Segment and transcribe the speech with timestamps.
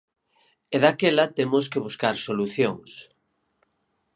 [0.75, 2.91] E daquela temos que buscar solucións.